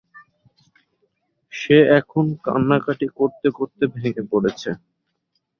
[1.53, 4.69] সে এখন কান্নকাটি করতে করতে ভেঙ্গে পড়েছে।